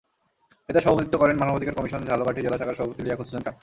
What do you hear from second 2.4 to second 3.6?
জেলা শাখার সভাপতি লিয়াকত হোসেন খান।